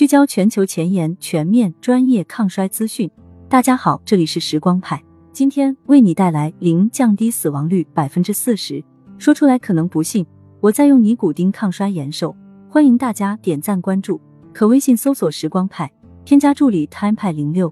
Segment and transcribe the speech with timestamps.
[0.00, 3.10] 聚焦全球前沿、全面、专业抗衰资讯。
[3.50, 8.82] 大家好，这里是时光派，今天为你带来零降低死亡率百分之四十。
[9.18, 10.24] 说出来可能不信，
[10.60, 12.34] 我在用尼古丁抗衰延寿。
[12.70, 14.18] 欢迎大家点赞关注，
[14.54, 15.92] 可微信搜索“时光派”，
[16.24, 17.70] 添加助理 “time 派零六”。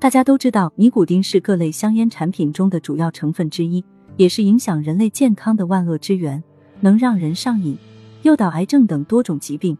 [0.00, 3.84] 大家都知道，尼古丁是各类香烟产品中的主要成分之一，
[4.16, 6.42] 也是影响人类健康的万恶之源，
[6.80, 7.78] 能让人上瘾，
[8.22, 9.78] 诱导癌症等多种疾病。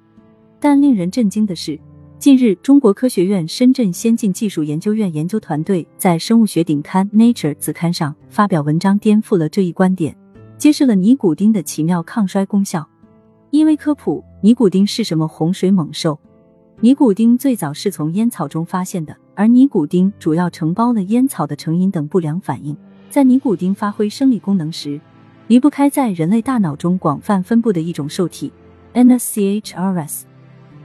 [0.63, 1.77] 但令人震惊的是，
[2.21, 10.17] 近日中国科学院深圳先进技术研究院研究团队在生物学顶刊《Nature》子刊上发表文章，颠覆了这一观点，
[10.57, 12.89] 揭示了尼古丁的奇妙抗衰功效。
[13.51, 16.17] 因为科普：尼古丁是什么洪水猛兽？
[16.79, 22.77] 尼古丁最早是从烟草中发现的，而尼古丁主要承包了烟草的成瘾等不良反应。
[23.11, 25.01] 在尼古丁发挥生理功能时，
[25.49, 28.53] 离不开在人类大脑中广泛分布的一种受体
[28.95, 30.23] NSCHRS。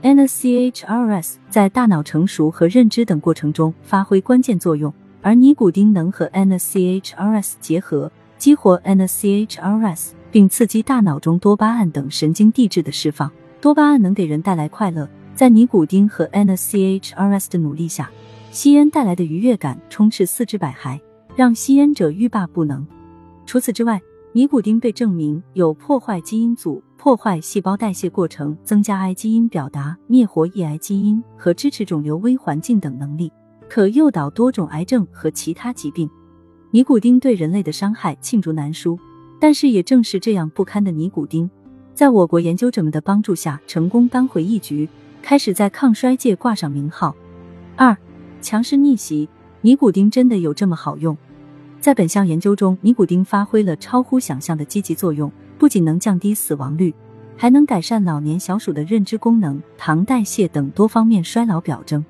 [0.02, 13.28] NSCHRS 在大脑成熟和认知等过程中发挥关键作用，而尼古丁能和 NSCHRS 结合，激活 NSCHRS，并刺激大脑中多巴胺等神经递质的释放。
[13.60, 18.08] 多巴胺能给人带来快乐，在尼古丁和 NSCHRS 的努力下，
[18.52, 21.00] 吸烟带来的愉悦感充斥四肢百骸，
[21.34, 22.86] 让吸烟者欲罢不能。
[23.46, 24.00] 除此之外，
[24.32, 26.80] 尼古丁被证明有破坏基因组。
[26.98, 33.32] 破坏细胞代谢过程、增加癌基因表达、灭活抑癌基因和支持肿瘤微环境等能力，
[33.68, 36.10] 可诱导多种癌症和其他疾病。
[36.72, 38.98] 尼古丁对人类的伤害罄竹难书，
[39.40, 41.48] 但是也正是这样不堪的尼古丁，
[41.94, 44.88] 在我国研究者们的帮助下，成功扳回一局，
[45.22, 47.14] 开始在抗衰界挂上名号。
[47.76, 47.96] 二、
[48.42, 49.28] 强势逆袭，
[49.60, 51.16] 尼古丁真的有这么好用？
[51.80, 55.30] 在本项研究中，尼古丁发挥了超乎想象的积极作用。
[55.58, 56.94] 不仅能降低死亡率，
[57.36, 62.04] 还能改善老年小鼠的认知功能、糖代谢等多方面衰老表征。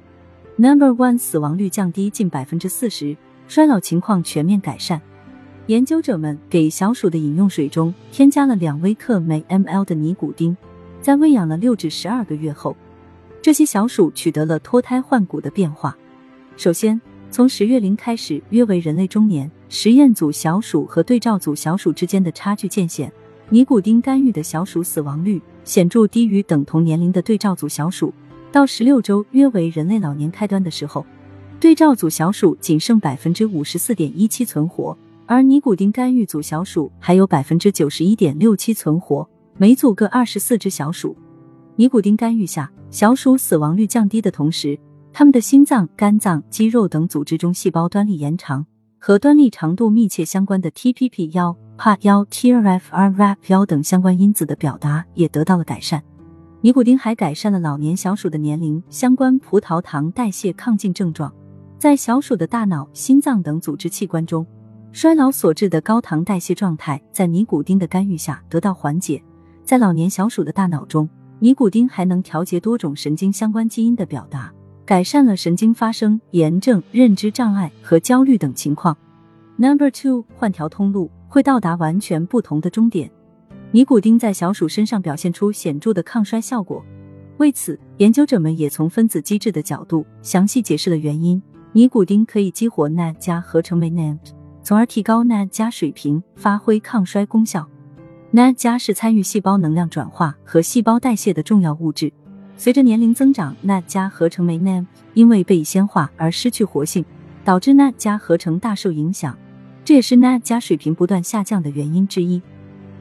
[0.56, 5.00] Number one，死亡率降低近百分之四十，衰老情况全面改善。
[5.66, 10.56] 研究者们给小鼠的饮用水中添加了两微克每 ml 的尼古丁，
[11.00, 12.76] 在喂养了六至十二个月后，
[13.40, 15.96] 这些小鼠取得了脱胎换骨的变化。
[16.56, 23.12] 首先，从十月龄开始，约为人类中年，实验组小鼠和对照组小鼠之间的差距渐显。
[23.50, 28.12] 尼古丁干预的小鼠死亡率显著低于等同年龄的对照组小鼠。
[28.52, 31.06] 到十六周，约为人类老年开端的时候，
[31.58, 39.26] 对照组小鼠仅剩百分之五十四点一七存活，而尼古丁干预组小鼠还有百分之九十一点六七存活，
[39.56, 41.16] 每组各二十四只小鼠。
[41.76, 44.78] 尼古丁干预下，小鼠死亡率降低的同时，
[45.10, 48.66] 它们的心脏、肝脏、肌肉等组织中细胞端粒延长。
[48.98, 56.02] 和端粒长度密切相关的 TPP 幺、PA 幺、TRF2、RAP 幺等相关因子的表达也得到了改善。
[56.60, 61.32] 尼古丁还改善了老年小鼠的年龄相关葡萄糖代谢亢进症状，
[61.78, 64.44] 在小鼠的大脑、心脏等组织器官中，
[64.90, 69.22] 衰老所致的高糖代谢状态在尼古丁的干预下得到缓解。
[69.62, 71.08] 在老年小鼠的大脑中，
[71.38, 74.52] 尼古丁还能调节多种神经相关基因的表达。
[74.84, 78.96] 改善了神经发生炎症、认知障碍和焦虑等情况。
[79.56, 83.10] Number two，换条通路会到达完全不同的终点。
[83.70, 86.84] 尼古丁在小鼠身上表现出显著的抗衰效果。
[87.36, 91.40] 为此，研究者们也从分子机制的角度详细解释了原因。
[91.72, 94.18] 尼古丁可以激活 NAD 加合成酶 NAD，
[94.62, 97.68] 从而提高 NAD 加水平，发挥抗衰功效。
[98.32, 102.12] NAD 加是参与细胞能量转化和细胞代谢的重要物质。
[102.56, 107.04] 随着年龄增长，NAD 加合成酶 NAM 因为被酰化而失去活性，
[107.44, 109.38] 导致 NAD 加合成大受影响，
[109.88, 112.42] 这也是 NAD 加水平不断下降的原因之一。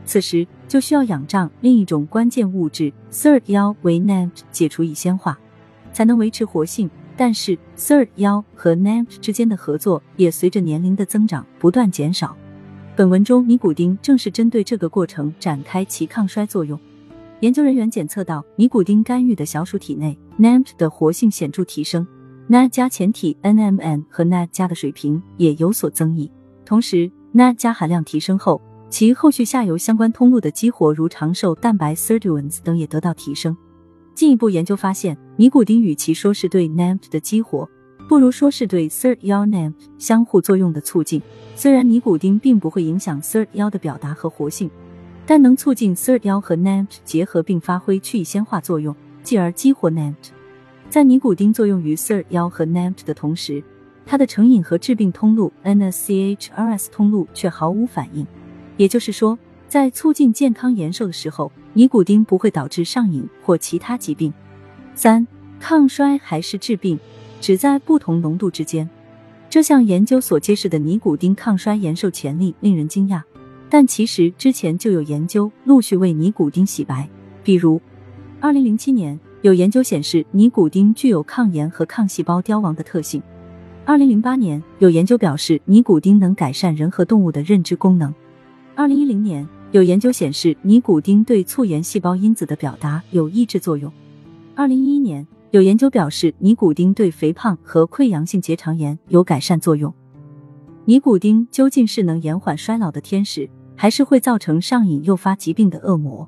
[0.05, 5.37] 此时就需要仰仗另一种关键物质 SIRT 幺为 NAM 解除乙酰化，
[5.91, 6.89] 才能维持活性。
[7.17, 12.33] 但是 SIRT 幺和 NAM 之间的合作也随着年龄的增长不断减少。
[12.95, 16.79] 本文中尼古丁正是针对这个过程展开其抗衰作用。
[17.41, 22.07] 研究人员检测到尼古丁干预的小鼠体内 NAMT 的活性显著提升
[22.47, 26.31] ，NAD 加前体 NMN 和 NAD 加的水平也有所增益。
[26.67, 33.55] 同时，NAD 加含量提升后，其后续下游相关通路的激活，如长寿蛋白 sirtuins 等也得到提升。
[34.13, 37.69] 进一步研究发现，尼古丁与其说是对 NAMT 的激活，
[38.09, 41.21] 不如说是对 sirt 幺 NAMT 相互作用的促进。
[41.55, 44.69] 虽然尼古丁并不会影响 sirt 幺的表达和活性。
[45.25, 48.93] 但能促进 sirt 幺和 NAMT 结合并发挥去乙酰化作用，
[49.23, 50.15] 继而激活 NAMT。
[50.89, 53.63] 在尼古丁作用于 sirt 幺和 NAMT 的同时，
[54.07, 58.25] 它的成瘾和致病通路 NSCHRS 通路却毫无反应。
[58.77, 59.37] 也就是说，
[59.67, 64.33] 在促进健康延寿的时候，尼古丁不会导致上瘾或其他疾病。
[64.95, 65.27] 三、
[65.59, 66.97] 抗衰还是治病，
[67.41, 68.89] 只在不同浓度之间。
[69.49, 73.21] 这项研究所揭示的尼古丁抗衰延寿潜力令人惊讶，
[73.69, 77.09] 但其实之前就有研究陆续为尼古丁洗白。
[77.43, 77.81] 比如，
[78.39, 83.21] 二零零七年有研究显示尼古丁具有抗炎和抗细胞凋亡的特性；
[83.87, 88.11] 二零零八年有研究表示尼古丁能改善人和动物的认知功能；
[88.75, 93.89] 二零一零年有研究显示尼古丁对促炎细胞因子的表达有抑制作用；
[94.55, 95.25] 二零一一年。
[95.51, 99.93] 有研究表示，尼古丁对肥胖和溃疡性结肠炎有改善作用。
[100.83, 106.27] 尼古丁究竟是能延缓衰老的天使，还是会造成上瘾诱发疾病的恶魔？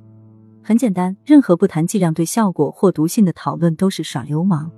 [0.63, 4.71] 很简单，任何不谈剂量对效果或毒性的讨论都是耍流氓。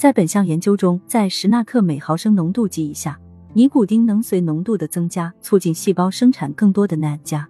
[0.00, 3.20] 在本项研究中，在十纳克每毫升浓度及以下，
[3.52, 7.46] 尼古丁能随浓度的增加促进细胞生产更多的 NAD 加，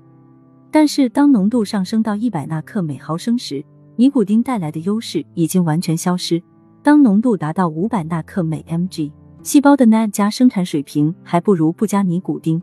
[0.69, 3.65] 但是当浓度上升到一百纳克每毫升时，
[3.95, 6.43] 尼古丁带来的优势已经完全消失。
[6.83, 9.13] 当浓度达到五百纳克每 mg，
[9.45, 12.61] 细胞的 NAD 加生产水平还不如不加尼古丁。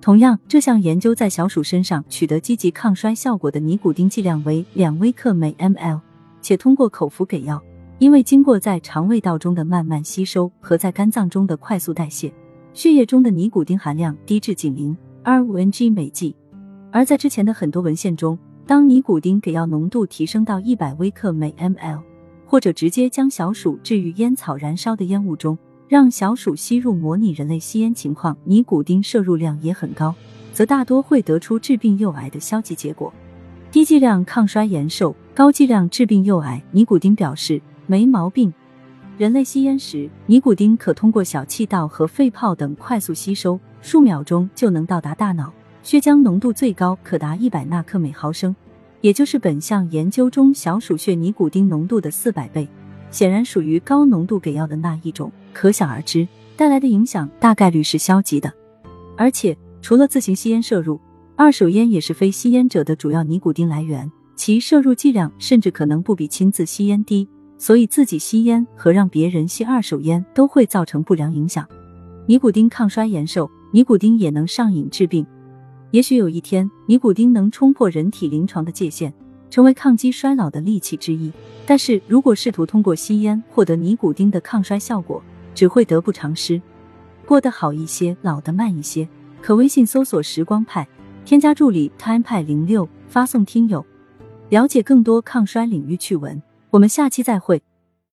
[0.00, 6.00] 同样，这项研究在小鼠身上取得积极抗衰效果的尼古丁剂量为两微克每 ml，
[6.40, 7.62] 且通过口服给药，
[8.00, 12.32] 因为经过在肠胃道中的慢慢吸收和在肝脏中的快速代谢，
[12.72, 16.36] 血液中的尼古丁含量低至仅零二五 ng 每剂。
[16.92, 22.00] 而在之前的很多文献中，当尼古丁给药浓度提升到一百微克每 ml，
[22.46, 25.58] 或者直接将小鼠置于烟草燃烧的烟雾中，
[25.88, 30.14] 让小鼠吸入模拟人类吸烟情况，尼古丁摄入量也很高，
[30.52, 33.12] 则大多会得出致病诱癌的消极结果。
[33.72, 38.54] 低剂量抗衰延寿，高剂量致病诱癌，尼古丁表示没毛病。
[39.16, 45.52] 人类吸烟时，尼古丁可通过小气道和肺泡等快速吸收，数秒钟就能到达大脑。
[45.82, 48.54] 血浆浓度最高可达一百纳克每毫升，
[49.00, 52.68] 也就是本项研究中小鼠血尼古丁浓度的四百倍，
[53.10, 55.32] 显然属于高浓度给药的那一种。
[55.52, 58.52] 可想而知，带来的影响大概率是消极的。
[59.16, 61.00] 而且，除了自行吸烟摄入，
[61.34, 67.28] 二手烟也是非吸烟者的主要尼古丁来源，其摄入剂量甚至可能不比亲自吸烟低。
[67.58, 71.66] 所以，自己吸烟和让别人吸二手烟都会造成不良影响。
[72.26, 75.26] 尼古丁抗衰延寿，尼古丁也能上瘾治病。
[75.90, 79.12] 也许有一天，尼古丁能冲破人体临床的界限，
[79.50, 81.32] 成为抗击衰老的利器之一。
[81.66, 85.22] 但是如果试图通过吸烟获得尼古丁的抗衰效果，
[85.54, 86.60] 只会得不偿失，
[87.26, 89.08] 过得好一些，老得慢一些。
[89.42, 90.86] 可微信搜索“时光派”，
[91.24, 93.84] 添加助理 “time 派零六”，发送“听友”，
[94.50, 96.40] 了解更多抗衰领域趣闻。
[96.70, 97.62] 我们下期再会。